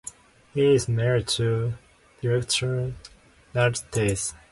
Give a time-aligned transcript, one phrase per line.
[0.55, 1.75] He is married to
[2.23, 2.95] director
[3.53, 4.33] Nadia Tass.